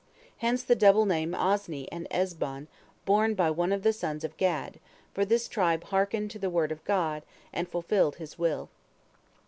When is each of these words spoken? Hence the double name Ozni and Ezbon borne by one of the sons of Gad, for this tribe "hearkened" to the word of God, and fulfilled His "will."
Hence 0.39 0.63
the 0.63 0.73
double 0.73 1.05
name 1.05 1.33
Ozni 1.35 1.87
and 1.91 2.07
Ezbon 2.09 2.65
borne 3.05 3.35
by 3.35 3.51
one 3.51 3.71
of 3.71 3.83
the 3.83 3.93
sons 3.93 4.23
of 4.23 4.35
Gad, 4.35 4.79
for 5.13 5.25
this 5.25 5.47
tribe 5.47 5.83
"hearkened" 5.83 6.31
to 6.31 6.39
the 6.39 6.49
word 6.49 6.71
of 6.71 6.83
God, 6.85 7.21
and 7.53 7.69
fulfilled 7.69 8.15
His 8.15 8.35
"will." 8.39 8.69